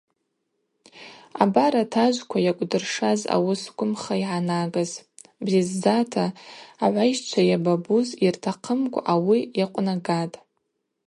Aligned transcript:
Абар 1.43 1.73
атажвква 1.83 2.37
йакӏвдыршаз 2.45 3.21
ауыс 3.35 3.61
гвымха 3.77 4.15
йгӏанагыз: 4.23 4.91
Бзидздзата 5.45 6.25
агӏвайщчва 6.83 7.41
йабабуз 7.51 8.07
йыртахъымкӏва 8.23 9.01
ауи 9.13 9.39
йакъвнагатӏ. 9.59 10.35